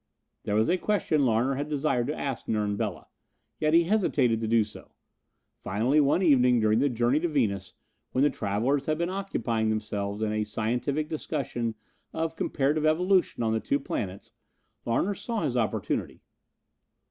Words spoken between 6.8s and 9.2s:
journey to Venus, when the travelers had been